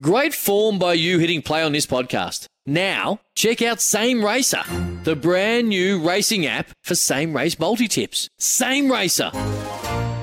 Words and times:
Great 0.00 0.32
form 0.32 0.78
by 0.78 0.92
you 0.92 1.18
hitting 1.18 1.42
play 1.42 1.60
on 1.60 1.72
this 1.72 1.84
podcast. 1.84 2.46
Now, 2.64 3.18
check 3.34 3.60
out 3.60 3.80
Same 3.80 4.24
Racer, 4.24 4.62
the 5.02 5.16
brand 5.16 5.68
new 5.68 6.00
racing 6.00 6.46
app 6.46 6.68
for 6.84 6.94
same 6.94 7.34
race 7.34 7.58
multi 7.58 7.88
tips. 7.88 8.28
Same 8.38 8.92
Racer. 8.92 9.32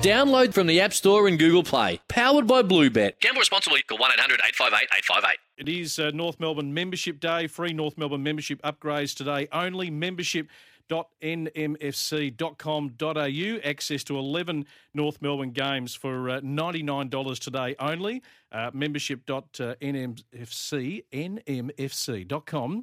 Download 0.00 0.54
from 0.54 0.66
the 0.66 0.80
App 0.80 0.94
Store 0.94 1.28
and 1.28 1.38
Google 1.38 1.62
Play. 1.62 2.00
Powered 2.08 2.46
by 2.46 2.62
Bluebet. 2.62 3.20
Gamble 3.20 3.40
responsibly. 3.40 3.82
Call 3.82 3.98
1 3.98 4.12
800 4.14 4.40
858 4.46 4.88
858. 4.96 5.38
It 5.58 5.68
is 5.68 5.98
uh, 5.98 6.10
North 6.14 6.40
Melbourne 6.40 6.72
Membership 6.72 7.20
Day. 7.20 7.46
Free 7.46 7.74
North 7.74 7.98
Melbourne 7.98 8.22
membership 8.22 8.62
upgrades 8.62 9.14
today. 9.14 9.46
Only 9.52 9.90
membership 9.90 10.48
nmfc.com.au. 10.90 11.68
Access 13.68 14.04
to 14.04 14.18
11 14.18 14.64
North 14.94 15.20
Melbourne 15.20 15.50
games 15.50 15.94
for 15.94 16.30
uh, 16.30 16.40
$99 16.40 17.38
today 17.38 17.76
only. 17.78 18.22
Uh, 18.52 18.70
membership.nmfc, 18.72 21.04
nmfc.com.au. 21.12 22.82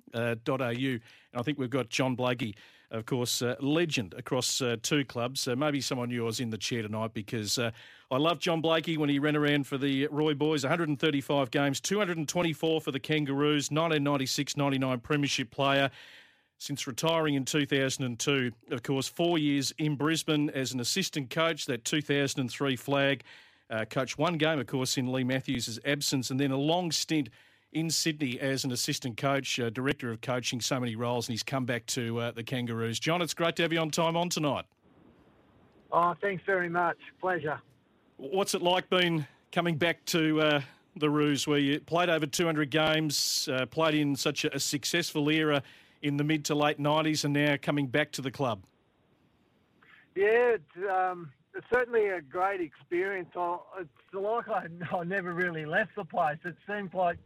And 1.34 1.34
I 1.34 1.42
think 1.42 1.58
we've 1.58 1.70
got 1.70 1.90
John 1.90 2.16
Blakey, 2.16 2.56
of 2.92 3.06
course, 3.06 3.42
uh, 3.42 3.56
legend 3.60 4.14
across 4.18 4.62
uh, 4.62 4.76
two 4.82 5.04
clubs. 5.06 5.48
Uh, 5.48 5.56
maybe 5.56 5.82
someone 5.82 6.12
yours 6.12 6.40
in 6.40 6.50
the 6.50 6.58
chair 6.58 6.84
tonight 6.84 7.14
because 7.14 7.58
uh, 7.58 7.72
I 8.12 8.18
love 8.18 8.40
John 8.40 8.62
Blakey 8.62 8.98
when 8.98 9.10
he 9.10 9.20
ran 9.20 9.36
around 9.36 9.66
for 9.66 9.80
the 9.80 10.08
Roy 10.08 10.36
Boys. 10.36 10.64
135 10.64 11.50
games, 11.50 11.80
224 11.80 12.82
for 12.82 12.92
the 12.92 13.00
Kangaroos, 13.00 13.72
1996 13.72 14.58
99 14.58 15.00
Premiership 15.00 15.50
player 15.50 15.90
since 16.58 16.88
retiring 16.88 17.36
in 17.36 17.46
2002. 17.46 18.52
Of 18.72 18.84
course, 18.84 19.08
four 19.08 19.38
years 19.38 19.74
in 19.78 19.96
Brisbane 19.96 20.50
as 20.52 20.74
an 20.74 20.80
assistant 20.80 21.30
coach, 21.30 21.66
that 21.66 21.86
2003 21.86 22.76
flag. 22.76 23.24
Uh, 23.70 23.86
coached 23.86 24.18
one 24.18 24.38
game, 24.38 24.60
of 24.60 24.68
course, 24.68 24.98
in 24.98 25.12
Leigh 25.12 25.24
Matthews' 25.24 25.80
absence, 25.86 26.30
and 26.30 26.40
then 26.40 26.52
a 26.52 26.58
long 26.58 26.92
stint 26.92 27.30
in 27.72 27.90
Sydney 27.90 28.40
as 28.40 28.64
an 28.64 28.72
assistant 28.72 29.18
coach, 29.18 29.60
uh, 29.60 29.70
director 29.70 30.12
of 30.12 30.22
coaching, 30.22 30.62
so 30.62 30.80
many 30.80 30.96
roles, 30.96 31.28
and 31.28 31.34
he's 31.34 31.44
come 31.44 31.66
back 31.66 31.86
to 31.88 32.20
uh, 32.20 32.32
the 32.32 32.44
Kangaroos. 32.44 33.00
John, 33.00 33.22
it's 33.22 33.34
great 33.34 33.56
to 33.56 33.64
have 33.64 33.74
you 33.74 33.80
on 33.80 33.90
time 33.90 34.16
on 34.16 34.30
tonight. 34.30 34.66
Oh, 35.92 36.16
thanks 36.22 36.44
very 36.46 36.70
much. 36.70 36.98
Pleasure. 37.20 37.60
What's 38.18 38.54
it 38.54 38.62
like 38.62 38.90
being 38.90 39.26
coming 39.52 39.78
back 39.78 40.04
to 40.06 40.42
uh, 40.42 40.62
the 40.96 41.10
Roos, 41.10 41.48
where 41.48 41.60
you 41.60 41.80
played 41.80 42.10
over 42.10 42.26
200 42.26 42.70
games, 42.70 43.50
uh, 43.52 43.66
played 43.66 43.96
in 43.96 44.16
such 44.16 44.46
a, 44.46 44.56
a 44.56 44.60
successful 44.60 45.30
era 45.30 45.64
in 46.04 46.18
the 46.18 46.24
mid 46.24 46.46
to 46.46 46.56
late 46.56 46.80
90s 46.80 47.24
and 47.24 47.34
now 47.34 47.56
coming 47.60 47.88
back 47.88 48.12
to 48.12 48.22
the 48.22 48.30
club? 48.30 48.64
Yeah, 50.16 50.58
it's, 50.58 50.92
um, 50.92 51.32
it's 51.56 51.66
certainly 51.74 52.10
a 52.10 52.22
great 52.22 52.62
experience. 52.62 53.30
I, 53.36 53.58
it's 53.80 53.90
like 54.14 54.48
I, 54.48 54.68
I 54.96 55.04
never 55.04 55.34
really 55.34 55.66
left 55.66 55.96
the 55.96 56.06
place. 56.06 56.38
It 56.46 56.56
seems 56.68 56.94
like 56.94 57.18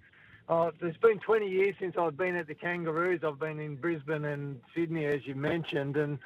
uh, 0.47 0.71
it's 0.81 0.97
been 0.97 1.19
20 1.19 1.49
years 1.49 1.75
since 1.79 1.95
I've 1.99 2.15
been 2.15 2.35
at 2.35 2.47
the 2.47 2.55
Kangaroos. 2.55 3.21
I've 3.25 3.39
been 3.39 3.59
in 3.59 3.75
Brisbane 3.75 4.23
and 4.23 4.61
Sydney, 4.73 5.05
as 5.05 5.25
you 5.25 5.35
mentioned, 5.35 5.97
and 5.97 6.19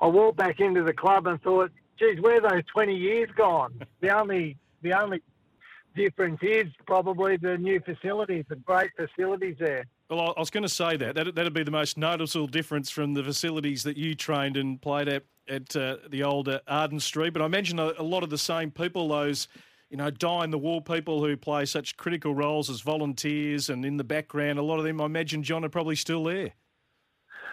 I 0.00 0.06
walked 0.06 0.38
back 0.38 0.60
into 0.60 0.84
the 0.84 0.94
club 0.94 1.26
and 1.26 1.42
thought, 1.42 1.72
geez, 1.98 2.20
where 2.20 2.36
are 2.36 2.48
those 2.48 2.64
20 2.72 2.96
years 2.96 3.28
gone? 3.36 3.82
The 4.00 4.16
only, 4.16 4.56
the 4.82 4.92
only 4.92 5.20
difference 5.96 6.38
is 6.40 6.66
probably 6.86 7.36
the 7.36 7.58
new 7.58 7.80
facilities, 7.80 8.44
the 8.48 8.54
great 8.54 8.92
facilities 8.96 9.56
there. 9.58 9.84
Well, 10.10 10.34
I 10.36 10.40
was 10.40 10.50
going 10.50 10.62
to 10.62 10.68
say 10.70 10.96
that. 10.96 11.14
that. 11.16 11.34
That'd 11.34 11.52
be 11.52 11.62
the 11.62 11.70
most 11.70 11.98
noticeable 11.98 12.46
difference 12.46 12.90
from 12.90 13.12
the 13.12 13.22
facilities 13.22 13.82
that 13.82 13.96
you 13.96 14.14
trained 14.14 14.56
and 14.56 14.80
played 14.80 15.08
at 15.08 15.24
at 15.48 15.74
uh, 15.76 15.96
the 16.08 16.22
old 16.22 16.48
Arden 16.66 17.00
Street. 17.00 17.32
But 17.32 17.42
I 17.42 17.46
imagine 17.46 17.78
a, 17.78 17.92
a, 17.98 18.02
lot 18.02 18.22
of 18.22 18.30
the 18.30 18.38
same 18.38 18.70
people, 18.70 19.08
those, 19.08 19.48
you 19.90 19.96
know, 19.96 20.10
die 20.10 20.44
in 20.44 20.50
the 20.50 20.58
wall 20.58 20.80
people 20.80 21.24
who 21.24 21.36
play 21.36 21.64
such 21.64 21.96
critical 21.96 22.34
roles 22.34 22.68
as 22.70 22.80
volunteers 22.80 23.70
and 23.70 23.84
in 23.84 23.96
the 23.96 24.04
background, 24.04 24.58
a 24.58 24.62
lot 24.62 24.78
of 24.78 24.84
them, 24.84 25.00
I 25.00 25.06
imagine, 25.06 25.42
John, 25.42 25.64
are 25.64 25.70
probably 25.70 25.96
still 25.96 26.24
there. 26.24 26.52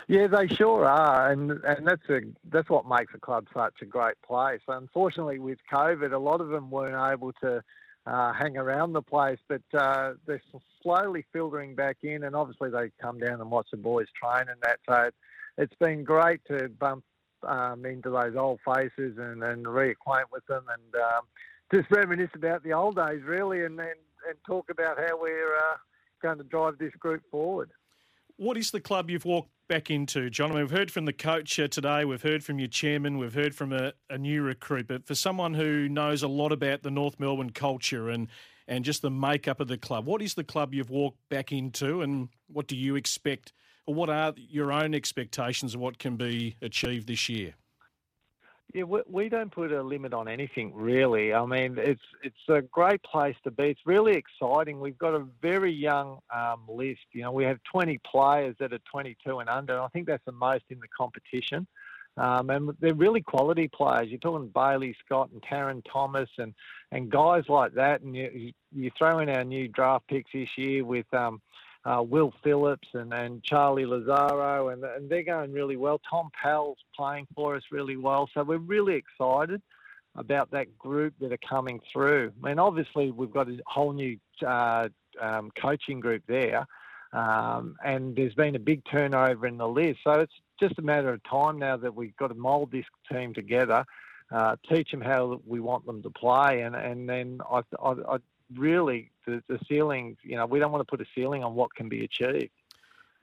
Yeah, 0.07 0.27
they 0.27 0.47
sure 0.47 0.85
are, 0.85 1.31
and 1.31 1.49
and 1.49 1.87
that's 1.87 2.07
a 2.09 2.19
that's 2.51 2.69
what 2.69 2.87
makes 2.87 3.15
a 3.15 3.19
club 3.19 3.47
such 3.51 3.73
a 3.81 3.85
great 3.85 4.21
place. 4.21 4.61
Unfortunately, 4.67 5.39
with 5.39 5.57
COVID, 5.71 6.13
a 6.13 6.17
lot 6.19 6.41
of 6.41 6.49
them 6.49 6.69
weren't 6.69 7.11
able 7.11 7.33
to 7.41 7.63
uh, 8.05 8.33
hang 8.33 8.57
around 8.57 8.93
the 8.93 9.01
place, 9.01 9.39
but 9.47 9.61
uh, 9.73 10.13
they're 10.27 10.41
slowly 10.83 11.25
filtering 11.33 11.75
back 11.75 11.97
in, 12.03 12.23
and 12.23 12.35
obviously 12.35 12.69
they 12.69 12.91
come 13.01 13.19
down 13.19 13.41
and 13.41 13.49
watch 13.49 13.67
the 13.71 13.77
boys 13.77 14.07
train 14.21 14.47
and 14.47 14.61
that. 14.61 14.79
So 14.87 15.09
it's 15.57 15.73
been 15.79 16.03
great 16.03 16.41
to 16.47 16.69
bump 16.69 17.03
um, 17.47 17.85
into 17.85 18.09
those 18.09 18.35
old 18.37 18.59
faces 18.65 19.17
and, 19.17 19.43
and 19.43 19.65
reacquaint 19.65 20.25
with 20.31 20.45
them 20.47 20.63
and 20.69 21.01
um, 21.01 21.21
just 21.73 21.89
reminisce 21.91 22.29
about 22.35 22.63
the 22.63 22.73
old 22.73 22.95
days, 22.95 23.21
really, 23.23 23.63
and 23.63 23.79
and, 23.79 23.99
and 24.27 24.37
talk 24.47 24.69
about 24.69 24.97
how 24.97 25.19
we're 25.19 25.55
uh, 25.55 25.77
going 26.21 26.37
to 26.37 26.43
drive 26.43 26.77
this 26.77 26.93
group 26.99 27.23
forward. 27.31 27.71
What 28.37 28.57
is 28.57 28.71
the 28.71 28.81
club 28.81 29.09
you've 29.09 29.23
walked 29.23 29.51
back 29.69 29.89
into, 29.89 30.29
John? 30.29 30.51
I 30.51 30.55
mean, 30.55 30.63
we've 30.63 30.77
heard 30.77 30.91
from 30.91 31.05
the 31.05 31.13
coach 31.13 31.55
today, 31.55 32.03
we've 32.03 32.21
heard 32.21 32.43
from 32.43 32.59
your 32.59 32.67
chairman, 32.67 33.17
we've 33.17 33.33
heard 33.33 33.55
from 33.55 33.71
a, 33.71 33.93
a, 34.09 34.17
new 34.17 34.41
recruit. 34.41 34.89
But 34.89 35.05
for 35.05 35.15
someone 35.15 35.53
who 35.53 35.87
knows 35.87 36.21
a 36.21 36.27
lot 36.27 36.51
about 36.51 36.83
the 36.83 36.91
North 36.91 37.17
Melbourne 37.17 37.51
culture 37.51 38.09
and, 38.09 38.27
and 38.67 38.83
just 38.83 39.01
the 39.01 39.09
makeup 39.09 39.61
of 39.61 39.69
the 39.69 39.77
club, 39.77 40.05
what 40.05 40.21
is 40.21 40.33
the 40.33 40.43
club 40.43 40.73
you've 40.73 40.89
walked 40.89 41.17
back 41.29 41.53
into 41.53 42.01
and 42.01 42.27
what 42.47 42.67
do 42.67 42.75
you 42.75 42.97
expect, 42.97 43.53
or 43.85 43.95
what 43.95 44.09
are 44.09 44.33
your 44.35 44.69
own 44.73 44.93
expectations 44.93 45.73
of 45.73 45.79
what 45.79 45.97
can 45.97 46.17
be 46.17 46.57
achieved 46.61 47.07
this 47.07 47.29
year? 47.29 47.55
Yeah, 48.75 48.83
we, 48.83 48.99
we 49.09 49.29
don't 49.29 49.53
put 49.53 49.71
a 49.71 49.81
limit 49.81 50.13
on 50.13 50.27
anything 50.27 50.73
really. 50.75 51.33
I 51.33 51.45
mean, 51.45 51.77
it's 51.77 52.03
it's 52.21 52.35
a 52.49 52.61
great 52.61 53.01
place 53.03 53.37
to 53.45 53.51
be. 53.51 53.69
It's 53.69 53.79
really 53.85 54.17
exciting. 54.17 54.81
We've 54.81 54.97
got 54.97 55.13
a 55.13 55.25
very 55.41 55.71
young 55.71 56.19
um, 56.35 56.63
list. 56.67 56.99
You 57.13 57.21
know, 57.21 57.31
we 57.31 57.45
have 57.45 57.57
20 57.71 57.97
players 57.99 58.53
that 58.59 58.73
are 58.73 58.79
22 58.91 59.39
and 59.39 59.47
under. 59.47 59.79
I 59.79 59.87
think 59.87 60.07
that's 60.07 60.25
the 60.25 60.33
most 60.33 60.65
in 60.69 60.81
the 60.81 60.89
competition. 60.89 61.67
Um, 62.17 62.49
and 62.49 62.71
they're 62.81 62.93
really 62.93 63.21
quality 63.21 63.69
players. 63.69 64.09
You're 64.09 64.19
talking 64.19 64.49
Bailey 64.49 64.93
Scott 65.05 65.29
and 65.31 65.41
Tarryn 65.41 65.81
Thomas 65.89 66.29
and, 66.37 66.53
and 66.91 67.09
guys 67.09 67.45
like 67.47 67.75
that. 67.75 68.01
And 68.01 68.13
you, 68.13 68.51
you 68.73 68.91
throw 68.97 69.19
in 69.19 69.29
our 69.29 69.45
new 69.45 69.69
draft 69.69 70.05
picks 70.09 70.33
this 70.33 70.49
year 70.57 70.83
with 70.83 71.05
um, 71.13 71.41
uh, 71.85 72.01
Will 72.01 72.33
Phillips 72.43 72.87
and, 72.93 73.13
and 73.13 73.43
Charlie 73.43 73.85
Lazzaro, 73.85 74.73
and, 74.73 74.83
and 74.83 75.09
they're 75.09 75.23
going 75.23 75.53
really 75.53 75.77
well. 75.77 76.01
Tom 76.09 76.29
Powell's 76.41 76.79
playing 76.95 77.27
for 77.35 77.55
us 77.55 77.63
really 77.71 77.95
well. 77.95 78.27
So 78.33 78.43
we're 78.43 78.57
really 78.57 78.95
excited 78.95 79.61
about 80.15 80.49
that 80.51 80.77
group 80.77 81.13
that 81.19 81.31
are 81.31 81.47
coming 81.47 81.79
through. 81.93 82.31
I 82.43 82.47
mean, 82.47 82.59
obviously, 82.59 83.11
we've 83.11 83.31
got 83.31 83.49
a 83.49 83.59
whole 83.67 83.93
new 83.93 84.17
uh, 84.45 84.87
um, 85.21 85.51
coaching 85.61 85.99
group 85.99 86.23
there, 86.27 86.65
um, 87.13 87.75
and 87.85 88.15
there's 88.15 88.33
been 88.33 88.55
a 88.55 88.59
big 88.59 88.81
turnover 88.89 89.45
in 89.45 89.57
the 89.57 89.67
list. 89.67 89.99
So 90.03 90.13
it's 90.13 90.33
just 90.59 90.79
a 90.79 90.81
matter 90.81 91.09
of 91.09 91.21
time 91.29 91.59
now 91.59 91.77
that 91.77 91.93
we've 91.93 92.15
got 92.17 92.27
to 92.27 92.33
mould 92.33 92.71
this 92.71 92.85
team 93.11 93.33
together. 93.33 93.85
Uh, 94.31 94.55
teach 94.67 94.89
them 94.89 95.01
how 95.01 95.39
we 95.45 95.59
want 95.59 95.85
them 95.85 96.01
to 96.01 96.09
play, 96.09 96.61
and 96.61 96.75
and 96.75 97.07
then 97.07 97.39
I, 97.47 97.61
I, 97.79 97.91
I 97.91 98.17
really 98.53 99.11
the, 99.25 99.41
the 99.47 99.59
ceiling, 99.67 100.17
you 100.23 100.35
know, 100.35 100.45
we 100.45 100.59
don't 100.59 100.71
want 100.71 100.85
to 100.85 100.89
put 100.89 101.01
a 101.01 101.09
ceiling 101.15 101.43
on 101.43 101.55
what 101.55 101.73
can 101.75 101.89
be 101.89 102.03
achieved. 102.03 102.51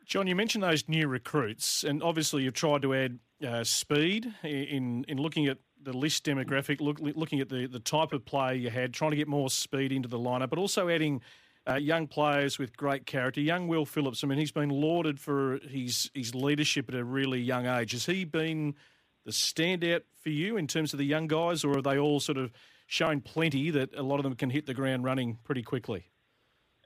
John, 0.04 0.26
you 0.26 0.34
mentioned 0.34 0.64
those 0.64 0.88
new 0.88 1.06
recruits, 1.06 1.84
and 1.84 2.02
obviously 2.02 2.42
you've 2.42 2.54
tried 2.54 2.82
to 2.82 2.94
add 2.94 3.18
uh, 3.46 3.64
speed 3.64 4.32
in 4.42 5.04
in 5.08 5.18
looking 5.18 5.46
at 5.46 5.58
the 5.80 5.92
list 5.92 6.24
demographic, 6.24 6.80
look, 6.80 6.98
looking 7.00 7.40
at 7.40 7.48
the, 7.48 7.66
the 7.66 7.80
type 7.80 8.12
of 8.12 8.24
player 8.24 8.54
you 8.54 8.70
had, 8.70 8.92
trying 8.92 9.10
to 9.10 9.16
get 9.16 9.28
more 9.28 9.50
speed 9.50 9.90
into 9.92 10.08
the 10.08 10.18
lineup, 10.18 10.50
but 10.50 10.58
also 10.58 10.88
adding 10.88 11.20
uh, 11.68 11.74
young 11.74 12.06
players 12.06 12.58
with 12.58 12.76
great 12.76 13.06
character. 13.06 13.40
Young 13.40 13.68
Will 13.68 13.84
Phillips, 13.84 14.22
I 14.22 14.26
mean, 14.26 14.38
he's 14.38 14.52
been 14.52 14.70
lauded 14.70 15.20
for 15.20 15.58
his 15.68 16.10
his 16.14 16.34
leadership 16.34 16.88
at 16.88 16.94
a 16.94 17.04
really 17.04 17.40
young 17.40 17.66
age. 17.66 17.92
Has 17.92 18.06
he 18.06 18.24
been 18.24 18.74
the 19.24 19.32
standout 19.32 20.02
for 20.20 20.30
you 20.30 20.56
in 20.56 20.66
terms 20.66 20.92
of 20.92 20.98
the 20.98 21.06
young 21.06 21.28
guys, 21.28 21.64
or 21.64 21.78
are 21.78 21.82
they 21.82 21.98
all 21.98 22.18
sort 22.18 22.38
of 22.38 22.50
shown 22.92 23.22
plenty 23.22 23.70
that 23.70 23.94
a 23.96 24.02
lot 24.02 24.18
of 24.18 24.22
them 24.22 24.34
can 24.34 24.50
hit 24.50 24.66
the 24.66 24.74
ground 24.74 25.02
running 25.02 25.38
pretty 25.44 25.62
quickly. 25.62 26.04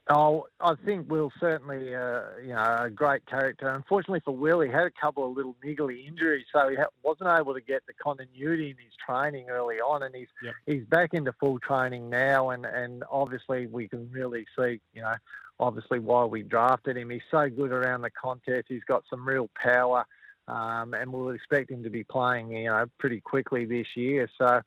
Oh, 0.09 0.47
I 0.61 0.75
think 0.85 1.11
Will 1.11 1.33
certainly, 1.37 1.93
uh, 1.93 2.21
you 2.41 2.53
know, 2.53 2.77
a 2.83 2.89
great 2.89 3.25
character. 3.25 3.67
Unfortunately 3.67 4.21
for 4.23 4.33
Will, 4.33 4.61
he 4.61 4.69
had 4.69 4.85
a 4.85 4.91
couple 4.91 5.29
of 5.29 5.35
little 5.35 5.57
niggly 5.61 6.07
injuries, 6.07 6.45
so 6.53 6.69
he 6.69 6.77
ha- 6.77 6.85
wasn't 7.03 7.29
able 7.37 7.53
to 7.53 7.59
get 7.59 7.85
the 7.87 7.93
continuity 8.01 8.69
in 8.69 8.77
his 8.77 8.93
training 9.05 9.49
early 9.49 9.81
on, 9.81 10.03
and 10.03 10.15
he's 10.15 10.29
Yep. 10.41 10.53
he's 10.65 10.85
back 10.85 11.13
into 11.13 11.33
full 11.33 11.59
training 11.59 12.09
now, 12.09 12.51
and 12.51 12.65
and 12.65 13.03
obviously 13.11 13.67
we 13.67 13.89
can 13.89 14.09
really 14.09 14.45
see, 14.57 14.79
you 14.93 15.01
know, 15.01 15.15
obviously 15.59 15.99
why 15.99 16.23
we 16.23 16.41
drafted 16.41 16.95
him. 16.95 17.09
He's 17.09 17.29
so 17.29 17.49
good 17.49 17.73
around 17.73 18.01
the 18.01 18.11
contest. 18.11 18.67
He's 18.69 18.85
got 18.85 19.03
some 19.09 19.27
real 19.27 19.49
power, 19.61 20.05
um, 20.47 20.93
and 20.93 21.11
we'll 21.11 21.31
expect 21.31 21.69
him 21.69 21.83
to 21.83 21.89
be 21.89 22.05
playing, 22.05 22.51
you 22.51 22.67
know, 22.67 22.85
pretty 22.97 23.19
quickly 23.19 23.65
this 23.65 23.87
year. 23.97 24.29
So. 24.37 24.61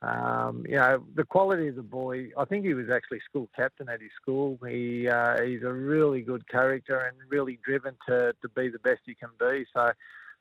Um, 0.00 0.64
you 0.68 0.76
know, 0.76 1.02
the 1.16 1.24
quality 1.24 1.68
of 1.68 1.76
the 1.76 1.82
boy, 1.82 2.28
I 2.38 2.44
think 2.44 2.64
he 2.64 2.74
was 2.74 2.88
actually 2.88 3.18
school 3.28 3.48
captain 3.56 3.88
at 3.88 4.00
his 4.00 4.10
school. 4.20 4.58
He 4.66 5.08
uh, 5.08 5.42
He's 5.42 5.62
a 5.62 5.72
really 5.72 6.20
good 6.20 6.48
character 6.48 6.98
and 6.98 7.16
really 7.28 7.58
driven 7.64 7.96
to, 8.08 8.32
to 8.40 8.48
be 8.50 8.68
the 8.68 8.78
best 8.78 9.00
he 9.06 9.14
can 9.14 9.30
be. 9.40 9.66
So 9.74 9.90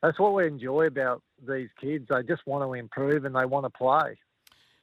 that's 0.03 0.19
what 0.19 0.35
we 0.35 0.45
enjoy 0.45 0.85
about 0.85 1.23
these 1.47 1.69
kids. 1.81 2.05
They 2.09 2.21
just 2.23 2.45
want 2.45 2.63
to 2.63 2.73
improve 2.73 3.25
and 3.25 3.35
they 3.35 3.45
want 3.45 3.65
to 3.65 3.71
play. 3.71 4.19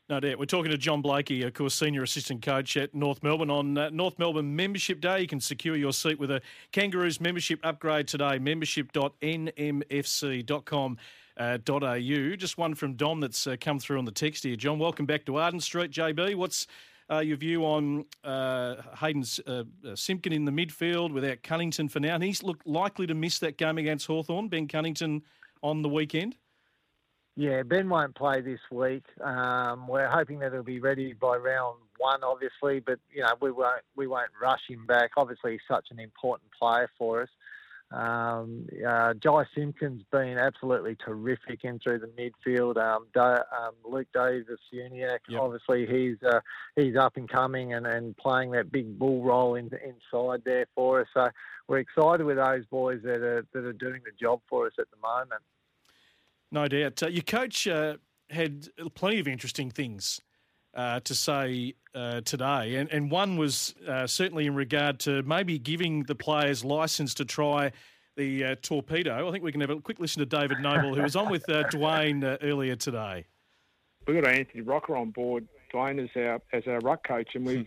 No 0.09 0.19
doubt. 0.21 0.39
We're 0.39 0.45
talking 0.45 0.71
to 0.71 0.77
John 0.77 1.01
Blakey, 1.01 1.43
of 1.45 1.55
course, 1.55 1.75
Senior 1.75 2.03
Assistant 2.03 2.43
Coach 2.43 2.77
at 2.77 2.95
North 2.95 3.23
Melbourne. 3.23 3.49
On 3.49 3.79
uh, 3.79 3.89
North 3.91 4.19
Melbourne 4.19 4.55
Membership 4.55 5.01
Day, 5.01 5.21
you 5.21 5.27
can 5.27 5.41
secure 5.41 5.77
your 5.77 5.95
seat 5.95 6.19
with 6.19 6.31
a 6.31 6.43
Kangaroos 6.73 7.23
membership 7.23 7.59
upgrade 7.63 8.07
today. 8.07 8.39
Membership.nmfc.com. 8.39 10.99
Uh, 11.37 11.59
.au. 11.69 12.37
Just 12.37 12.59
one 12.59 12.75
from 12.75 12.95
Dom 12.95 13.21
that's 13.21 13.47
uh, 13.47 13.57
come 13.61 13.79
through 13.79 13.99
on 13.99 14.05
the 14.05 14.13
text 14.13 14.45
here. 14.45 14.55
John, 14.55 14.79
welcome 14.79 15.05
back 15.05 15.25
to 15.27 15.37
Arden 15.37 15.61
Street, 15.61 15.91
JB. 15.91 16.37
What's 16.37 16.69
uh, 17.11 17.19
your 17.19 17.37
view 17.37 17.65
on 17.65 18.05
uh, 18.23 18.77
Hayden 19.01 19.25
uh, 19.47 19.65
Simpkin 19.95 20.33
in 20.33 20.45
the 20.45 20.53
midfield 20.53 21.13
without 21.13 21.43
Cunnington 21.43 21.89
for 21.89 21.99
now? 21.99 22.15
And 22.15 22.23
he's 22.23 22.43
looked 22.43 22.67
likely 22.67 23.09
to 23.09 23.15
miss 23.15 23.41
that 23.41 23.57
game 23.57 23.79
against 23.79 24.07
Hawthorn. 24.07 24.49
Ben 24.49 24.69
Cunnington 24.69 25.23
on 25.63 25.83
the 25.83 25.89
weekend. 25.89 26.37
Yeah, 27.37 27.65
Ben 27.65 27.89
won't 27.89 28.15
play 28.15 28.41
this 28.41 28.61
week. 28.71 29.05
Um, 29.21 29.89
we're 29.89 30.09
hoping 30.09 30.39
that 30.39 30.53
he'll 30.53 30.63
be 30.63 30.79
ready 30.79 31.15
by 31.15 31.37
round 31.37 31.79
one, 31.99 32.23
obviously, 32.23 32.79
but 32.79 33.01
you 33.13 33.23
know 33.23 33.33
we 33.41 33.51
won't 33.51 33.83
we 33.97 34.07
won't 34.07 34.31
rush 34.41 34.61
him 34.69 34.87
back. 34.87 35.13
Obviously, 35.17 35.53
he's 35.53 35.61
such 35.67 35.87
an 35.91 35.99
important 35.99 36.51
player 36.53 36.89
for 36.97 37.23
us. 37.23 37.29
Um, 37.95 38.67
uh, 38.87 39.15
Jy 39.23 39.45
Simpkin's 39.55 40.03
been 40.11 40.37
absolutely 40.37 40.97
terrific 40.97 41.63
in 41.63 41.79
through 41.79 42.01
the 42.01 42.09
midfield. 42.09 42.77
Um, 42.77 43.07
Da- 43.15 43.45
um, 43.57 43.75
Luke 43.85 44.09
Davis 44.13 44.59
Uniac, 44.73 45.21
Yep. 45.29 45.41
obviously 45.41 45.87
he's 45.87 46.17
uh, 46.29 46.41
he's 46.75 46.97
up 46.97 47.17
and 47.17 47.29
coming 47.29 47.75
and, 47.75 47.87
and 47.87 48.17
playing 48.17 48.51
that 48.51 48.73
big 48.73 48.99
bull 48.99 49.23
role 49.23 49.55
in, 49.55 49.71
inside 49.85 50.43
there 50.45 50.67
for 50.75 51.03
us. 51.03 51.07
So 51.15 51.29
we're 51.69 51.79
excited 51.79 52.27
with 52.27 52.37
those 52.37 52.67
boys 52.67 53.01
that 53.05 53.23
are 53.23 53.47
that 53.53 53.65
are 53.65 53.73
doing 53.73 54.01
the 54.05 54.13
job 54.21 54.41
for 54.49 54.67
us 54.67 54.73
at 54.79 54.87
the 54.91 54.97
moment. 55.01 55.43
No 56.51 56.67
doubt. 56.67 57.01
Uh, 57.03 57.09
your 57.09 57.23
coach 57.23 57.69
uh, 57.69 57.97
had 58.31 58.69
plenty 58.95 59.21
of 59.21 59.29
interesting 59.29 59.71
things 59.71 60.21
uh, 60.75 61.01
to 61.01 61.15
say 61.15 61.75
uh, 61.95 62.21
today, 62.23 62.77
and, 62.77 62.91
and 62.91 63.11
one 63.11 63.37
was 63.37 63.75
uh, 63.87 64.07
certainly 64.07 64.47
in 64.47 64.55
regard 64.55 64.99
to 65.01 65.23
maybe 65.23 65.59
giving 65.59 66.03
the 66.05 66.15
players 66.15 66.65
license 66.65 67.15
to 67.15 67.25
try 67.25 67.71
the 68.17 68.45
uh, 68.45 68.55
torpedo. 68.63 69.29
I 69.29 69.33
think 69.33 69.45
we 69.45 69.53
can 69.53 69.61
have 69.61 69.71
a 69.71 69.81
quick 69.81 69.99
listen 69.99 70.21
to 70.21 70.27
David 70.27 70.61
Noble, 70.61 70.95
who 70.95 71.03
was 71.03 71.17
on 71.17 71.31
with 71.31 71.49
uh, 71.49 71.65
Dwayne 71.65 72.25
uh, 72.25 72.39
earlier 72.43 72.77
today. 72.77 73.25
we've 74.07 74.21
got 74.23 74.31
Anthony 74.31 74.63
Rocca 74.63 74.95
on 74.95 75.11
board, 75.11 75.47
Dwayne 75.73 76.03
as 76.03 76.11
our 76.17 76.41
as 76.53 76.67
our 76.67 76.81
ruck 76.81 77.07
coach, 77.07 77.35
and 77.35 77.47
we've 77.47 77.67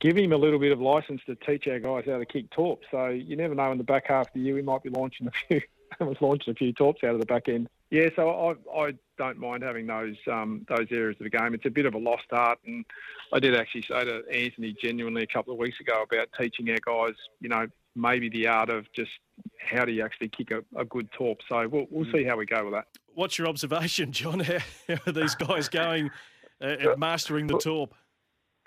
given 0.00 0.24
him 0.24 0.32
a 0.32 0.36
little 0.36 0.58
bit 0.58 0.72
of 0.72 0.80
license 0.80 1.20
to 1.26 1.34
teach 1.34 1.66
our 1.66 1.78
guys 1.78 2.04
how 2.06 2.18
to 2.18 2.26
kick 2.26 2.50
torps. 2.50 2.86
So 2.90 3.08
you 3.08 3.36
never 3.36 3.54
know 3.54 3.70
in 3.72 3.78
the 3.78 3.84
back 3.84 4.06
half 4.08 4.28
of 4.28 4.32
the 4.34 4.40
year 4.40 4.54
we 4.54 4.62
might 4.62 4.82
be 4.82 4.90
launching 4.90 5.26
a 5.26 5.30
few. 5.30 5.60
was 6.00 6.16
launching 6.20 6.52
a 6.52 6.54
few 6.54 6.72
torps 6.72 7.02
out 7.04 7.14
of 7.14 7.20
the 7.20 7.26
back 7.26 7.48
end. 7.48 7.68
Yeah, 7.90 8.08
so 8.14 8.30
I 8.30 8.80
I 8.80 8.94
don't 9.18 9.38
mind 9.38 9.64
having 9.64 9.86
those 9.86 10.16
um, 10.30 10.64
those 10.68 10.86
areas 10.92 11.16
of 11.18 11.24
the 11.24 11.30
game. 11.30 11.54
It's 11.54 11.66
a 11.66 11.70
bit 11.70 11.86
of 11.86 11.94
a 11.94 11.98
lost 11.98 12.26
art, 12.30 12.58
and 12.64 12.84
I 13.32 13.40
did 13.40 13.56
actually 13.56 13.82
say 13.82 14.04
to 14.04 14.22
Anthony 14.32 14.76
genuinely 14.80 15.22
a 15.22 15.26
couple 15.26 15.52
of 15.52 15.58
weeks 15.58 15.80
ago 15.80 16.04
about 16.04 16.28
teaching 16.38 16.70
our 16.70 16.78
guys, 16.78 17.16
you 17.40 17.48
know, 17.48 17.66
maybe 17.96 18.28
the 18.28 18.46
art 18.46 18.70
of 18.70 18.86
just 18.92 19.10
how 19.58 19.84
do 19.84 19.92
you 19.92 20.04
actually 20.04 20.28
kick 20.28 20.52
a, 20.52 20.62
a 20.78 20.84
good 20.84 21.10
torp. 21.12 21.40
So 21.48 21.66
we'll 21.66 21.86
we'll 21.90 22.10
see 22.12 22.22
how 22.22 22.36
we 22.36 22.46
go 22.46 22.64
with 22.64 22.74
that. 22.74 22.86
What's 23.14 23.38
your 23.38 23.48
observation, 23.48 24.12
John? 24.12 24.40
How, 24.40 24.58
how 24.88 24.98
are 25.06 25.12
these 25.12 25.34
guys 25.34 25.68
going 25.68 26.10
at 26.60 26.98
mastering 26.98 27.48
the 27.48 27.58
torp? 27.58 27.94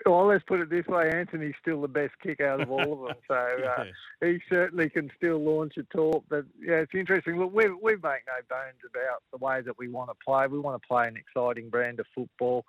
Well, 0.06 0.26
let's 0.26 0.44
put 0.44 0.60
it 0.60 0.70
this 0.70 0.86
way: 0.86 1.10
Anthony's 1.10 1.54
still 1.60 1.80
the 1.80 1.88
best 1.88 2.12
kick 2.22 2.40
out 2.40 2.60
of 2.60 2.70
all 2.70 2.92
of 2.92 3.08
them. 3.08 3.16
So 3.26 3.34
uh, 3.78 3.84
Yeah. 4.20 4.28
he 4.28 4.38
certainly 4.50 4.90
can 4.90 5.10
still 5.16 5.38
launch 5.38 5.74
a 5.78 5.82
torp. 5.84 6.24
But 6.28 6.44
yeah, 6.60 6.76
it's 6.76 6.94
interesting. 6.94 7.38
Look, 7.38 7.54
we 7.54 7.68
we 7.68 7.92
make 7.92 8.02
no 8.02 8.40
bones 8.48 8.80
about 8.88 9.22
the 9.32 9.38
way 9.38 9.60
that 9.62 9.78
we 9.78 9.88
want 9.88 10.10
to 10.10 10.16
play. 10.24 10.46
We 10.46 10.58
want 10.58 10.80
to 10.80 10.86
play 10.86 11.08
an 11.08 11.16
exciting 11.16 11.70
brand 11.70 12.00
of 12.00 12.06
football. 12.14 12.64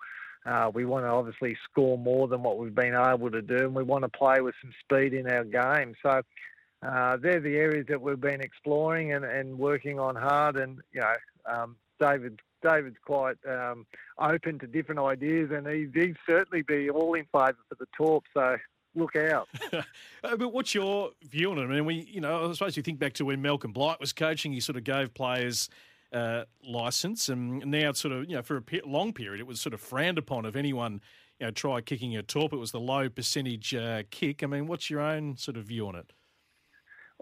Uh, 0.46 0.70
we 0.72 0.84
want 0.84 1.04
to 1.04 1.08
obviously 1.08 1.56
score 1.68 1.98
more 1.98 2.28
than 2.28 2.42
what 2.42 2.56
we've 2.56 2.74
been 2.74 2.94
able 2.94 3.30
to 3.30 3.42
do, 3.42 3.56
and 3.56 3.74
we 3.74 3.82
want 3.82 4.02
to 4.04 4.08
play 4.08 4.40
with 4.40 4.54
some 4.62 4.72
speed 4.80 5.12
in 5.12 5.28
our 5.28 5.42
game. 5.44 5.94
So 6.02 6.22
uh, 6.82 7.16
they're 7.16 7.40
the 7.40 7.56
areas 7.56 7.86
that 7.88 8.00
we've 8.00 8.20
been 8.20 8.40
exploring 8.40 9.12
and, 9.12 9.24
and 9.24 9.58
working 9.58 9.98
on 9.98 10.14
hard. 10.14 10.56
And 10.56 10.80
you 10.92 11.00
know, 11.00 11.14
um, 11.52 11.76
David 12.00 12.40
David's 12.66 12.96
quite 13.04 13.36
um, 13.48 13.86
open 14.18 14.58
to 14.58 14.66
different 14.66 15.00
ideas, 15.00 15.50
and 15.52 15.66
he'd, 15.66 15.94
he'd 15.94 16.16
certainly 16.26 16.62
be 16.62 16.90
all 16.90 17.14
in 17.14 17.24
favour 17.32 17.56
for 17.68 17.76
the 17.78 17.86
torp. 17.96 18.24
So 18.34 18.56
look 18.94 19.16
out. 19.16 19.48
Uh, 20.24 20.36
but 20.36 20.52
what's 20.52 20.74
your 20.74 21.10
view 21.22 21.52
on 21.52 21.58
it? 21.58 21.62
I 21.62 21.66
mean, 21.66 21.84
we, 21.84 21.94
you 22.10 22.20
know, 22.20 22.48
I 22.48 22.52
suppose 22.52 22.76
you 22.76 22.82
think 22.82 22.98
back 22.98 23.12
to 23.12 23.24
when 23.24 23.40
Malcolm 23.40 23.70
Blight 23.70 24.00
was 24.00 24.12
coaching, 24.12 24.52
he 24.52 24.58
sort 24.58 24.76
of 24.76 24.82
gave 24.82 25.14
players 25.14 25.68
uh, 26.12 26.44
license, 26.64 27.28
and 27.28 27.64
now 27.66 27.90
it's 27.90 28.00
sort 28.00 28.12
of, 28.12 28.28
you 28.28 28.34
know, 28.34 28.42
for 28.42 28.56
a 28.56 28.62
pe- 28.62 28.80
long 28.84 29.12
period, 29.12 29.38
it 29.38 29.46
was 29.46 29.60
sort 29.60 29.72
of 29.72 29.80
frowned 29.80 30.18
upon 30.18 30.44
if 30.44 30.56
anyone, 30.56 31.00
you 31.38 31.46
know, 31.46 31.52
tried 31.52 31.86
kicking 31.86 32.16
a 32.16 32.24
torp. 32.24 32.52
It 32.52 32.56
was 32.56 32.72
the 32.72 32.80
low 32.80 33.08
percentage 33.08 33.72
uh, 33.72 34.02
kick. 34.10 34.42
I 34.42 34.46
mean, 34.46 34.66
what's 34.66 34.90
your 34.90 35.00
own 35.00 35.36
sort 35.36 35.56
of 35.56 35.66
view 35.66 35.86
on 35.86 35.94
it? 35.94 36.12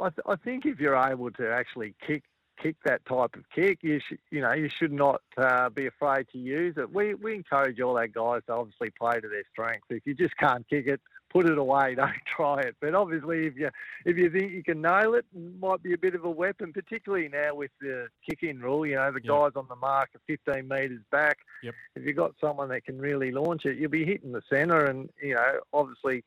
I, 0.00 0.08
th- 0.08 0.24
I 0.26 0.36
think 0.36 0.64
if 0.64 0.80
you're 0.80 0.96
able 0.96 1.30
to 1.32 1.50
actually 1.50 1.94
kick 2.06 2.22
kick 2.62 2.76
that 2.84 3.04
type 3.06 3.34
of 3.34 3.44
kick, 3.54 3.78
you 3.82 4.00
should 4.06 4.18
you 4.30 4.40
know 4.40 4.52
you 4.52 4.68
should 4.68 4.92
not 4.92 5.22
uh, 5.36 5.68
be 5.70 5.86
afraid 5.86 6.26
to 6.32 6.38
use 6.38 6.74
it. 6.76 6.92
We 6.92 7.14
we 7.14 7.34
encourage 7.34 7.80
all 7.80 7.96
our 7.96 8.06
guys 8.08 8.42
to 8.46 8.54
obviously 8.54 8.90
play 8.90 9.20
to 9.20 9.28
their 9.28 9.44
strengths. 9.50 9.86
If 9.90 10.06
you 10.06 10.14
just 10.14 10.36
can't 10.36 10.66
kick 10.68 10.86
it, 10.86 11.00
put 11.30 11.46
it 11.46 11.58
away. 11.58 11.94
Don't 11.96 12.12
try 12.36 12.60
it. 12.60 12.76
But 12.80 12.94
obviously, 12.94 13.46
if 13.46 13.56
you 13.56 13.68
if 14.04 14.16
you 14.16 14.30
think 14.30 14.52
you 14.52 14.62
can 14.62 14.80
nail 14.80 15.14
it, 15.14 15.26
it 15.34 15.60
might 15.60 15.82
be 15.82 15.92
a 15.92 15.98
bit 15.98 16.14
of 16.14 16.24
a 16.24 16.30
weapon, 16.30 16.72
particularly 16.72 17.28
now 17.28 17.54
with 17.54 17.70
the 17.80 18.08
kick-in 18.28 18.60
rule. 18.60 18.86
You 18.86 18.96
know, 18.96 19.10
the 19.12 19.20
Yeah. 19.22 19.32
guys 19.32 19.52
on 19.56 19.66
the 19.68 19.76
mark 19.76 20.10
are 20.14 20.20
15 20.26 20.66
metres 20.68 21.02
back. 21.10 21.38
Yep. 21.62 21.74
If 21.96 22.04
you've 22.06 22.16
got 22.16 22.32
someone 22.40 22.68
that 22.70 22.84
can 22.84 22.98
really 22.98 23.30
launch 23.32 23.66
it, 23.66 23.76
you'll 23.76 23.90
be 23.90 24.04
hitting 24.04 24.32
the 24.32 24.42
centre, 24.48 24.84
and 24.84 25.10
you 25.22 25.34
know, 25.34 25.60
obviously. 25.72 26.24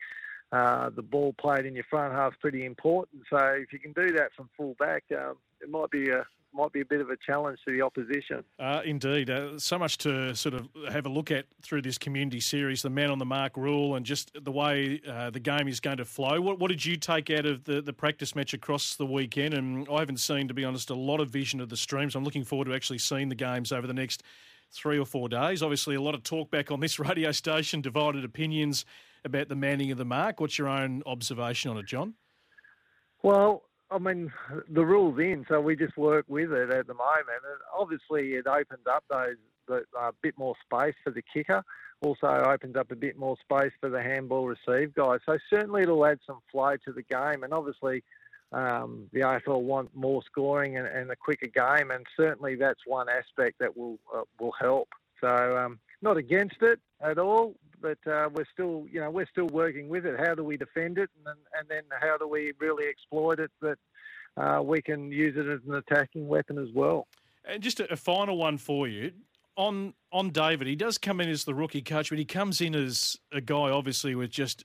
Uh, 0.53 0.89
the 0.95 1.01
ball 1.01 1.33
played 1.37 1.65
in 1.65 1.75
your 1.75 1.83
front 1.89 2.13
half 2.13 2.31
is 2.31 2.37
pretty 2.39 2.63
important. 2.63 3.21
So 3.29 3.37
if 3.37 3.73
you 3.73 3.79
can 3.79 3.91
do 3.91 4.13
that 4.13 4.31
from 4.33 4.49
full 4.55 4.75
back, 4.79 5.03
um, 5.11 5.35
it 5.61 5.69
might 5.69 5.89
be 5.91 6.09
a 6.09 6.25
might 6.53 6.71
be 6.71 6.81
a 6.81 6.85
bit 6.85 7.01
of 7.01 7.09
a 7.09 7.17
challenge 7.17 7.59
to 7.65 7.71
the 7.71 7.81
opposition. 7.81 8.43
Uh, 8.59 8.81
indeed. 8.83 9.29
Uh, 9.29 9.59
so 9.59 9.77
much 9.77 9.97
to 9.99 10.35
sort 10.35 10.55
of 10.55 10.67
have 10.91 11.05
a 11.05 11.09
look 11.09 11.29
at 11.29 11.45
through 11.61 11.81
this 11.81 11.97
community 11.97 12.39
series, 12.39 12.81
the 12.81 12.89
man 12.89 13.11
on 13.11 13.19
the 13.19 13.25
mark 13.25 13.55
rule, 13.55 13.95
and 13.95 14.05
just 14.05 14.31
the 14.43 14.51
way 14.51 14.99
uh, 15.07 15.29
the 15.29 15.39
game 15.39 15.67
is 15.67 15.79
going 15.79 15.97
to 15.97 16.05
flow. 16.05 16.41
What, 16.41 16.59
what 16.59 16.69
did 16.69 16.83
you 16.83 16.95
take 16.95 17.29
out 17.29 17.45
of 17.45 17.63
the, 17.65 17.81
the 17.81 17.93
practice 17.93 18.35
match 18.35 18.53
across 18.53 18.95
the 18.95 19.05
weekend? 19.05 19.53
And 19.53 19.87
I 19.89 19.99
haven't 19.99 20.19
seen, 20.19 20.47
to 20.47 20.53
be 20.53 20.65
honest, 20.65 20.89
a 20.89 20.95
lot 20.95 21.19
of 21.19 21.29
vision 21.29 21.61
of 21.61 21.69
the 21.69 21.77
streams. 21.77 22.15
I'm 22.15 22.23
looking 22.23 22.43
forward 22.43 22.65
to 22.65 22.73
actually 22.73 22.99
seeing 22.99 23.29
the 23.29 23.35
games 23.35 23.71
over 23.71 23.85
the 23.85 23.93
next 23.93 24.23
three 24.71 24.97
or 24.97 25.05
four 25.05 25.29
days. 25.29 25.61
Obviously, 25.61 25.95
a 25.95 26.01
lot 26.01 26.15
of 26.15 26.23
talk 26.23 26.49
back 26.49 26.71
on 26.71 26.79
this 26.79 26.99
radio 26.99 27.31
station, 27.31 27.81
divided 27.81 28.25
opinions 28.25 28.85
about 29.23 29.49
the 29.49 29.55
manning 29.55 29.91
of 29.91 29.97
the 29.97 30.05
mark. 30.05 30.39
What's 30.39 30.57
your 30.57 30.69
own 30.69 31.03
observation 31.05 31.69
on 31.69 31.77
it, 31.77 31.85
John? 31.85 32.15
Well, 33.23 33.63
I 33.89 33.99
mean, 33.99 34.31
the 34.69 34.85
rule's 34.85 35.19
in, 35.19 35.45
so 35.47 35.61
we 35.61 35.75
just 35.75 35.97
work 35.97 36.25
with 36.27 36.51
it 36.51 36.69
at 36.71 36.87
the 36.87 36.93
moment. 36.93 37.27
And 37.29 37.59
obviously, 37.77 38.33
it 38.33 38.47
opens 38.47 38.85
up 38.89 39.03
those 39.09 39.37
a 39.69 40.11
bit 40.21 40.37
more 40.37 40.55
space 40.65 40.95
for 41.03 41.11
the 41.11 41.21
kicker. 41.21 41.63
Also, 42.01 42.27
opens 42.27 42.75
up 42.75 42.91
a 42.91 42.95
bit 42.95 43.17
more 43.17 43.35
space 43.41 43.71
for 43.79 43.89
the 43.89 44.01
handball 44.01 44.47
receive 44.47 44.93
guys. 44.93 45.19
So 45.25 45.37
certainly, 45.49 45.83
it'll 45.83 46.05
add 46.05 46.19
some 46.27 46.39
flow 46.51 46.75
to 46.85 46.91
the 46.91 47.03
game. 47.03 47.43
And 47.43 47.53
obviously, 47.53 48.03
um, 48.51 49.07
the 49.11 49.21
AFL 49.21 49.61
want 49.61 49.95
more 49.95 50.21
scoring 50.23 50.77
and, 50.77 50.87
and 50.87 51.11
a 51.11 51.15
quicker 51.15 51.47
game, 51.47 51.91
and 51.91 52.05
certainly 52.15 52.55
that's 52.55 52.81
one 52.85 53.07
aspect 53.09 53.59
that 53.59 53.75
will 53.75 53.99
uh, 54.15 54.23
will 54.39 54.53
help. 54.59 54.89
So, 55.21 55.57
um, 55.57 55.79
not 56.01 56.17
against 56.17 56.61
it 56.61 56.79
at 57.01 57.17
all, 57.17 57.55
but 57.81 57.97
uh, 58.07 58.29
we're 58.33 58.45
still, 58.51 58.85
you 58.91 58.99
know, 58.99 59.09
we're 59.09 59.27
still 59.27 59.47
working 59.47 59.89
with 59.89 60.05
it. 60.05 60.19
How 60.19 60.35
do 60.35 60.43
we 60.43 60.57
defend 60.57 60.97
it, 60.97 61.09
and 61.17 61.25
then, 61.25 61.35
and 61.59 61.69
then 61.69 61.83
how 61.99 62.17
do 62.17 62.27
we 62.27 62.53
really 62.59 62.87
exploit 62.87 63.39
it 63.39 63.51
that 63.61 63.77
uh, 64.37 64.61
we 64.61 64.81
can 64.81 65.11
use 65.11 65.35
it 65.37 65.47
as 65.47 65.59
an 65.67 65.75
attacking 65.75 66.27
weapon 66.27 66.57
as 66.57 66.69
well? 66.73 67.07
And 67.45 67.61
just 67.61 67.79
a, 67.79 67.91
a 67.91 67.95
final 67.95 68.37
one 68.37 68.57
for 68.57 68.87
you 68.87 69.11
on 69.55 69.93
on 70.11 70.29
David. 70.29 70.67
He 70.67 70.75
does 70.75 70.97
come 70.97 71.19
in 71.19 71.29
as 71.29 71.43
the 71.43 71.53
rookie 71.53 71.81
coach, 71.81 72.09
but 72.09 72.19
he 72.19 72.25
comes 72.25 72.61
in 72.61 72.75
as 72.75 73.17
a 73.31 73.41
guy, 73.41 73.69
obviously, 73.69 74.15
with 74.15 74.29
just 74.29 74.63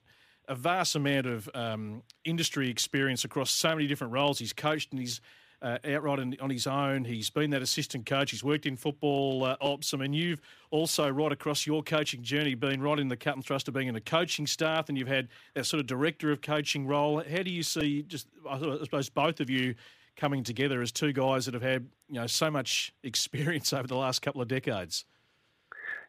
a 0.48 0.54
vast 0.54 0.94
amount 0.94 1.26
of 1.26 1.48
um, 1.54 2.02
industry 2.24 2.68
experience 2.68 3.24
across 3.24 3.50
so 3.50 3.70
many 3.70 3.86
different 3.86 4.12
roles. 4.12 4.38
He's 4.38 4.52
coached 4.52 4.92
and 4.92 5.00
he's 5.00 5.20
uh, 5.62 5.78
outright 5.84 6.18
on, 6.18 6.36
on, 6.40 6.50
his 6.50 6.66
own. 6.66 7.04
He's 7.04 7.30
been 7.30 7.50
that 7.50 7.62
assistant 7.62 8.04
coach. 8.04 8.32
He's 8.32 8.42
worked 8.42 8.66
in 8.66 8.76
football 8.76 9.44
uh, 9.44 9.56
ops. 9.60 9.94
I 9.94 9.96
mean, 9.96 10.12
you've 10.12 10.40
also 10.70 11.08
right 11.08 11.30
across 11.30 11.66
your 11.66 11.82
coaching 11.82 12.22
journey 12.22 12.54
been 12.54 12.82
right 12.82 12.98
in 12.98 13.08
the 13.08 13.16
cut 13.16 13.36
and 13.36 13.44
thrust 13.44 13.68
of 13.68 13.74
being 13.74 13.86
in 13.86 13.94
the 13.94 14.00
coaching 14.00 14.46
staff, 14.46 14.88
and 14.88 14.98
you've 14.98 15.08
had 15.08 15.28
that 15.54 15.64
sort 15.64 15.80
of 15.80 15.86
director 15.86 16.32
of 16.32 16.42
coaching 16.42 16.86
role. 16.86 17.22
How 17.22 17.42
do 17.42 17.50
you 17.50 17.62
see 17.62 18.02
just 18.02 18.26
I 18.48 18.58
suppose 18.58 19.08
both 19.08 19.40
of 19.40 19.48
you 19.48 19.74
coming 20.16 20.42
together 20.42 20.82
as 20.82 20.92
two 20.92 21.12
guys 21.12 21.46
that 21.46 21.54
have 21.54 21.62
had 21.62 21.86
you 22.08 22.16
know 22.16 22.26
so 22.26 22.50
much 22.50 22.92
experience 23.04 23.72
over 23.72 23.86
the 23.86 23.96
last 23.96 24.20
couple 24.20 24.42
of 24.42 24.48
decades? 24.48 25.04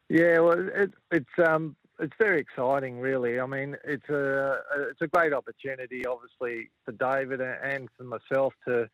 Yeah, 0.09 0.39
well, 0.39 0.67
it, 0.75 0.91
it's 1.11 1.47
um, 1.47 1.75
it's 1.99 2.13
very 2.19 2.39
exciting, 2.39 2.99
really. 2.99 3.39
I 3.39 3.45
mean, 3.45 3.77
it's 3.83 4.09
a 4.09 4.57
it's 4.89 5.01
a 5.01 5.07
great 5.07 5.33
opportunity, 5.33 6.05
obviously, 6.05 6.69
for 6.85 6.91
David 6.93 7.39
and 7.39 7.87
for 7.97 8.03
myself 8.03 8.53
to 8.67 8.89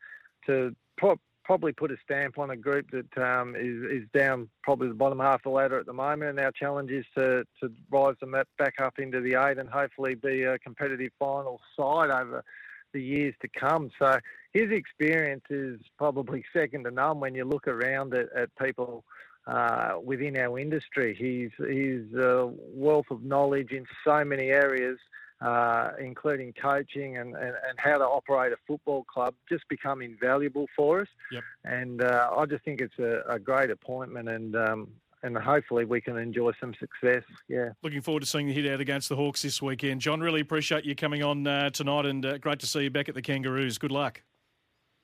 to 0.46 0.74
pro- 0.96 1.20
probably 1.44 1.72
put 1.72 1.90
a 1.90 1.96
stamp 2.04 2.38
on 2.38 2.50
a 2.50 2.56
group 2.56 2.86
that 2.92 3.22
um, 3.22 3.56
is 3.56 4.02
is 4.02 4.08
down 4.14 4.48
probably 4.62 4.88
the 4.88 4.94
bottom 4.94 5.18
half 5.18 5.40
of 5.40 5.42
the 5.44 5.50
ladder 5.50 5.78
at 5.78 5.86
the 5.86 5.92
moment. 5.92 6.30
And 6.30 6.40
our 6.40 6.52
challenge 6.52 6.90
is 6.90 7.04
to 7.16 7.44
to 7.62 7.72
rise 7.90 8.14
them 8.20 8.34
back 8.58 8.74
up 8.80 8.98
into 8.98 9.20
the 9.20 9.34
eight 9.34 9.58
and 9.58 9.68
hopefully 9.68 10.14
be 10.14 10.44
a 10.44 10.58
competitive 10.58 11.12
final 11.18 11.60
side 11.76 12.10
over 12.10 12.44
the 12.92 13.02
years 13.02 13.34
to 13.42 13.48
come. 13.48 13.90
So 13.98 14.18
his 14.52 14.70
experience 14.70 15.44
is 15.50 15.80
probably 15.98 16.44
second 16.52 16.84
to 16.84 16.90
none 16.90 17.20
when 17.20 17.34
you 17.34 17.44
look 17.44 17.68
around 17.68 18.14
at, 18.14 18.26
at 18.36 18.50
people 18.56 19.04
uh, 19.46 19.94
within 20.02 20.36
our 20.36 20.58
industry. 20.58 21.14
He's 21.18 21.50
he's 21.68 22.14
a 22.14 22.50
wealth 22.72 23.06
of 23.10 23.22
knowledge 23.22 23.72
in 23.72 23.86
so 24.04 24.24
many 24.24 24.50
areas, 24.50 24.98
uh, 25.40 25.92
including 25.98 26.52
coaching 26.52 27.16
and, 27.16 27.34
and, 27.34 27.54
and, 27.68 27.78
how 27.78 27.96
to 27.96 28.04
operate 28.04 28.52
a 28.52 28.56
football 28.66 29.04
club, 29.04 29.34
just 29.48 29.66
become 29.68 30.02
invaluable 30.02 30.66
for 30.76 31.00
us. 31.00 31.08
Yep. 31.32 31.42
And 31.64 32.02
uh, 32.02 32.30
I 32.36 32.44
just 32.46 32.64
think 32.64 32.80
it's 32.80 32.98
a, 32.98 33.22
a 33.26 33.38
great 33.38 33.70
appointment, 33.70 34.28
and 34.28 34.54
um, 34.54 34.88
and 35.22 35.36
hopefully 35.36 35.84
we 35.84 36.00
can 36.00 36.16
enjoy 36.16 36.52
some 36.60 36.74
success. 36.74 37.24
Yeah. 37.48 37.70
Looking 37.82 38.00
forward 38.02 38.20
to 38.20 38.26
seeing 38.26 38.48
you 38.48 38.54
hit 38.54 38.70
out 38.70 38.80
against 38.80 39.08
the 39.08 39.16
Hawks 39.16 39.42
this 39.42 39.60
weekend, 39.60 40.00
John. 40.00 40.20
Really 40.20 40.40
appreciate 40.40 40.84
you 40.84 40.94
coming 40.94 41.22
on 41.22 41.46
uh, 41.46 41.70
tonight, 41.70 42.06
and 42.06 42.24
uh, 42.24 42.38
great 42.38 42.58
to 42.60 42.66
see 42.66 42.84
you 42.84 42.90
back 42.90 43.08
at 43.08 43.14
the 43.14 43.22
Kangaroos. 43.22 43.78
Good 43.78 43.92
luck. 43.92 44.22